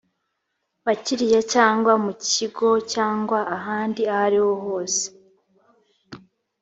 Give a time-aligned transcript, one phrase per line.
[0.85, 5.03] bakiriya cyangwa mu kigo cyangwa ahandi ahoriho hose